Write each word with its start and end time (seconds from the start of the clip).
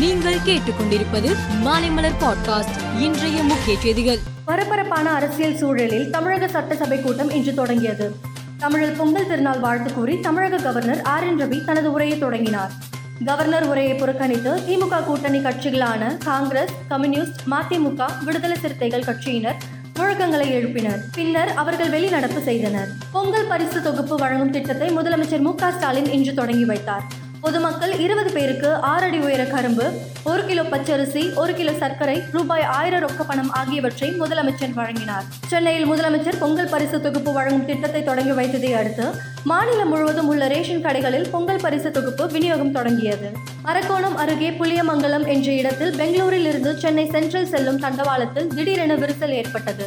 நீங்கள் 0.00 0.34
கேட்டுக்கொண்டிருப்பது 0.34 1.36
மாலைமலர் 1.64 2.16
பாட்காஸ்ட் 2.20 3.00
இன்றைய 3.00 3.42
முக்கிய 3.42 3.78
செய்திகள். 3.78 4.18
பரபரப்பான 4.44 5.10
அரசியல் 5.10 5.56
சூழலில் 5.56 6.10
தமிழக 6.10 6.48
சட்டசபை 6.48 7.00
கூட்டம் 7.00 7.30
இன்று 7.30 7.54
தொடங்கியது. 7.54 8.14
தமிழில் 8.58 8.96
பொங்கல் 8.96 9.26
திருநாள் 9.26 9.58
வாழ்த்து 9.58 9.92
கூறி 9.92 10.20
தமிழக 10.20 10.56
கவர்னர் 10.56 11.02
ஆர் 11.02 11.26
என் 11.26 11.40
ரவி 11.40 11.64
தனது 11.64 11.92
உரையை 11.92 12.18
தொடங்கினார். 12.18 12.70
கவர்னர் 13.24 13.66
உரையை 13.66 13.94
புறக்கணித்து 13.94 14.56
திமுக 14.56 15.04
கூட்டணி 15.04 15.38
கட்சிகளான 15.38 16.16
காங்கிரஸ் 16.16 16.72
கம்யூனிஸ்ட் 16.88 17.40
மதிமுக 17.50 18.24
விடுதலை 18.24 18.56
சிறுத்தைகள் 18.56 19.04
கட்சியினர் 19.04 19.56
முழக்கங்களை 19.98 20.46
எழுப்பினர். 20.50 21.00
பின்னர் 21.14 21.52
அவர்கள் 21.54 21.90
வெளிநடப்பு 21.90 22.42
செய்தனர். 22.42 22.88
பொங்கல் 23.12 23.46
பரிசு 23.46 23.82
தொகுப்பு 23.82 24.16
வழங்கும் 24.16 24.50
திட்டத்தை 24.50 24.96
முதலமைச்சர் 24.96 25.40
மு 25.40 25.54
க 25.54 25.70
ஸ்டாலின் 25.70 26.10
இன்று 26.10 26.34
தொடங்கி 26.34 26.64
வைத்தார். 26.64 27.02
பொதுமக்கள் 27.44 27.92
இருபது 28.04 28.30
பேருக்கு 28.30 28.70
ஆறு 28.88 29.04
அடி 29.06 29.18
உயர 29.18 29.42
கரும்பு 29.44 29.84
ஒரு 30.30 30.42
கிலோ 30.46 30.62
பச்சரிசி 30.72 31.22
ஒரு 31.34 31.52
கிலோ 31.54 31.72
சர்க்கரை 31.72 32.16
ரூபாய் 32.32 32.62
ஆயிரம் 32.62 33.02
ரொக்க 33.04 33.22
பணம் 33.24 33.50
ஆகியவற்றை 33.50 34.08
முதலமைச்சர் 34.20 34.74
வழங்கினார். 34.78 35.24
சென்னையில் 35.52 35.88
முதலமைச்சர் 35.90 36.38
பொங்கல் 36.38 36.68
பரிசு 36.68 37.00
தொகுப்பு 37.00 37.32
வழங்கும் 37.32 37.64
திட்டத்தை 37.64 38.02
தொடங்கி 38.02 38.34
வைத்ததை 38.40 38.72
அடுத்து 38.80 39.06
மாநிலம் 39.44 39.88
முழுவதும் 39.88 40.28
உள்ள 40.28 40.48
ரேஷன் 40.48 40.84
கடைகளில் 40.84 41.26
பொங்கல் 41.30 41.64
பரிசு 41.64 41.90
தொகுப்பு 41.90 42.26
விநியோகம் 42.26 42.72
தொடங்கியது. 42.72 43.30
அரக்கோணம் 43.64 44.18
அருகே 44.24 44.50
புளியமங்கலம் 44.60 45.26
என்ற 45.26 45.50
இடத்தில் 45.52 45.96
பெங்களூரில் 45.96 46.48
இருந்து 46.52 46.72
சென்னை 46.78 47.08
சென்ட்ரல் 47.16 47.50
செல்லும் 47.54 47.82
தண்டவாளத்தில் 47.86 48.54
திடீரென 48.56 48.94
விரிசல் 48.94 49.36
ஏற்பட்டது. 49.40 49.86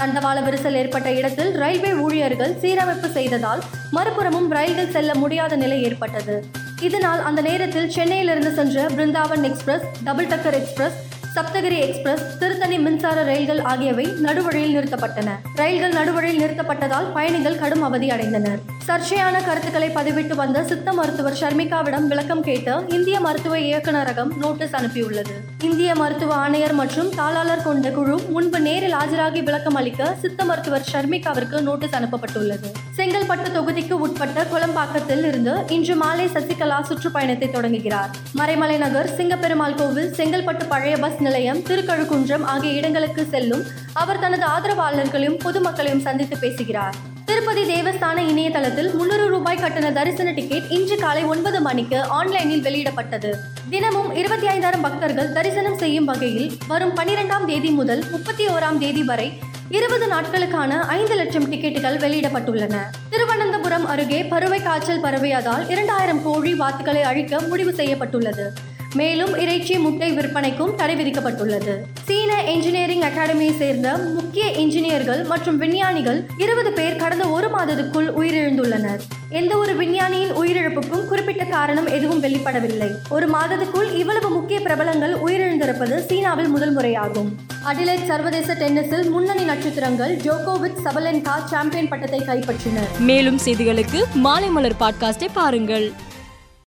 தண்டவாள 0.00 0.38
விரிசல் 0.44 0.76
ஏற்பட்ட 0.82 1.08
இடத்தில் 1.12 1.50
ரயில்வே 1.62 1.92
ஊழியர்கள் 2.04 2.52
சீரமைப்பு 2.62 3.08
செய்ததால் 3.16 3.62
மறுபுறமும் 3.96 4.48
ரயில்கள் 4.48 4.94
செல்ல 4.94 5.14
முடியாத 5.14 5.56
நிலை 5.56 5.78
ஏற்பட்டது. 5.88 6.36
இதனால் 6.80 7.22
அந்த 7.22 7.40
நேரத்தில் 7.40 7.90
சென்னையிலிருந்து 7.90 8.52
சென்ற 8.54 8.84
Brindavan 8.88 9.44
express 9.44 9.86
double 10.04 10.26
decker 10.26 10.58
express 10.60 10.98
Sapthagiri 11.34 11.76
express 11.78 12.38
Tiruttani 12.38 12.78
மின்சார 12.78 13.22
ரயில்கள் 13.22 13.60
ஆகியவை 13.60 14.04
நடுவழியில் 14.04 14.74
நிறுத்தப்பட்டன. 14.76 15.30
ரயில்கள் 15.54 15.92
நடுவழியில் 15.92 16.40
நிறுத்தப்பட்டதால் 16.42 17.12
பயணிகள் 17.12 17.58
கடும் 17.58 17.82
அவதி 17.82 18.08
அடைந்தனர். 18.08 18.60
சர்ச்சையான 18.88 19.44
கருத்துக்களை 19.44 19.88
பதிவிட்டு 19.88 20.34
வந்த 20.34 20.64
சித்த 20.64 20.92
மருத்துவர் 20.92 21.36
ஷர்மிகாவிடம் 21.40 22.06
விளக்கம் 22.06 22.42
கேட்டு 22.42 22.82
இந்திய 22.88 23.20
மருத்துவ 23.20 23.58
இயக்குநரகம் 23.58 24.36
நோட்டீஸ் 24.36 24.72
அனுப்பியுள்ளது. 24.72 25.34
இந்திய 25.60 25.94
மருத்துவ 25.94 26.34
ஆணையர் 26.34 26.72
மற்றும் 26.72 27.10
தாளாளர் 27.18 27.62
கொண்ட 27.62 27.90
குழு 27.90 28.20
முன்பு 28.28 28.60
நேரில் 28.60 28.94
ஆஜராகி 28.94 29.42
விளக்கம் 29.42 29.74
அளிக்க 29.74 30.14
சித்த 30.20 30.44
மருத்துவர் 30.44 30.88
ஷர்மிகாவிற்கு 30.92 31.60
நோட்டீஸ் 31.60 31.94
அனுப்பப்பட்டுள்ளது. 31.94 32.70
செங்கல்பட்டு 32.96 33.48
தொகுதிக்கு 33.58 33.92
உட்பட்ட 33.92 34.46
குளம்பாக்கத்தில் 34.52 35.24
இருந்து 35.24 35.54
இன்று 35.68 35.96
மாலை 35.96 36.26
சசிகலா 36.26 36.80
சுற்றுப்பயணத்தை 36.82 37.50
தொடங்குகிறார். 37.50 38.10
மறைமலை 38.38 38.78
நகர் 38.78 39.10
சிங்கப்பெருமாள் 39.16 39.74
கோவில் 39.74 40.12
செங்கல்பட்டு 40.12 40.66
பழைய 40.68 40.96
பஸ் 40.96 41.18
நிலையம் 41.20 41.58
திருக்கழுக்குன்றம் 41.58 42.44
ஆகிய 42.44 42.72
இடங்களுக்கு 42.72 43.26
செல்லும் 43.30 43.64
அவர் 43.92 44.18
தனது 44.18 44.46
ஆதரவாளர்களையும் 44.46 45.40
பொதுமக்களையும் 45.44 46.00
சந்தித்து 46.00 46.38
பேசுகிறார். 46.38 46.94
திருப்பதி 47.24 47.62
தேவஸ்தான 47.74 48.18
இணையதளத்தில் 48.28 48.94
முன்னூறு 48.94 49.26
ரூபாய் 49.28 49.58
கட்டண 49.58 49.92
தரிசன 49.92 50.30
டிக்கெட் 50.30 50.62
இன்று 50.68 50.96
காலை 50.96 51.22
ஒன்பது 51.24 51.60
மணிக்கு 51.60 52.02
ஆன்லைனில் 52.02 52.62
வெளியிடப்பட்டது. 52.62 53.30
தினமும் 53.70 54.14
இருபத்தி 54.14 54.46
ஐந்தாயிரம் 54.46 54.80
பக்தர்கள் 54.80 55.32
தரிசனம் 55.32 55.78
செய்யும் 55.78 56.04
வகையில் 56.04 56.52
வரும் 56.68 56.96
பனிரெண்டாம் 56.96 57.44
தேதி 57.44 57.70
முதல் 57.70 58.04
முப்பத்தி 58.10 58.46
ஓராம் 58.46 58.78
தேதி 58.78 59.02
வரை 59.02 59.38
இருபது 59.68 60.06
நாட்களுக்கான 60.06 60.78
ஐந்து 60.80 61.14
லட்சம் 61.14 61.52
டிக்கெட்டுகள் 61.52 61.98
வெளியிடப்பட்டுள்ளன. 61.98 62.76
திருவனந்தபுரம் 63.10 63.86
அருகே 63.86 64.24
பறவை 64.24 64.62
காய்ச்சல் 64.62 65.00
பரவியதால் 65.00 65.68
இரண்டாயிரம் 65.68 66.22
கோழி 66.22 66.54
வாத்துக்களை 66.54 67.02
அழிக்க 67.02 67.40
முடிவு 67.40 67.74
செய்யப்பட்டுள்ளது. 67.74 68.52
மேலும் 68.94 69.38
இறைச்சி 69.38 69.78
முட்டை 69.78 70.12
விற்பனைக்கும் 70.12 70.74
தடை 70.74 70.94
விதிக்கப்பட்டுள்ளது. 70.94 71.78
சீன 72.04 72.44
என்ஜினியரிங் 72.44 73.00
அகாடமியை 73.00 73.56
சேர்ந்த 73.56 73.96
முக்கிய 73.96 74.44
என்ஜினியர்கள் 74.44 75.26
மற்றும் 75.26 75.58
விஞ்ஞானிகள் 75.58 76.26
இருபது 76.38 76.72
பேர் 76.72 76.96
கடந்த 76.96 77.28
ஒரு 77.28 77.48
மாதத்துக்குள் 77.48 78.12
உயிரிழந்துள்ளனர். 78.20 78.98
எந்த 79.28 79.56
ஒரு 79.56 79.76
விஞ்ஞானியின் 79.76 80.32
உயிரிழப்புக்கும் 80.32 81.04
குறிப்பிட்ட 81.04 81.44
காரணம் 81.44 81.86
எதுவும் 81.86 82.22
வெளிப்படவில்லை. 82.22 82.90
ஒரு 83.08 83.30
மாதத்துக்குள் 83.30 83.94
இவ்வளவு 83.94 84.30
முக்கிய 84.30 84.60
பிரபலங்கள் 84.60 85.14
உயிரிழந்திருப்பது 85.14 86.04
சீனாவில் 86.04 86.48
முதல் 86.48 86.76
முறையாகும். 86.76 87.28
அடிலைட் 87.64 88.06
சர்வதேச 88.06 88.54
டென்னிஸில் 88.54 89.10
முன்னணி 89.10 89.42
நட்சத்திரங்கள் 89.42 90.16
ஜோகோவிச் 90.16 90.80
சபலென்கா 90.84 91.44
சாம்பியன் 91.44 91.88
பட்டத்தை 91.88 92.20
கைப்பற்றினர் 92.20 92.98
மேலும் 92.98 93.38
செய்திகளுக்கு 93.44 94.04
மாலை 94.14 94.48
மலர் 94.48 94.76
பாட்காஸ்டை 94.80 95.28
பாருங்கள். 95.32 95.92